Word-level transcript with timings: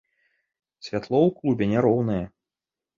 Святло 0.89 1.21
ў 1.27 1.37
клубе 1.37 1.65
няроўнае. 1.77 2.21